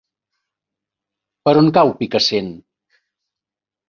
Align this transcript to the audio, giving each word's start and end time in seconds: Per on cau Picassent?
Per 1.47 1.53
on 1.61 1.69
cau 1.75 1.91
Picassent? 1.99 2.49